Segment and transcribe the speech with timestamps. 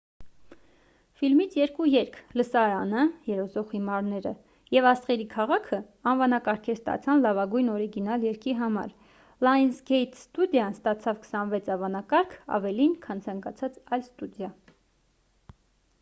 [1.21, 3.01] ֆիլմից երկու երգ՝ լսարանը
[3.31, 4.29] երազող հիմարները
[4.75, 5.77] և աստղերի քաղաքը
[6.13, 8.95] անվանակարգեր ստացան լավագույն օրիգինալ երգի համար:
[9.49, 14.51] լայընսգեյթ ստուդիան ստացավ 26 անվանակարգ՝ ավելին քան ցանկացած այլ ստուդիա: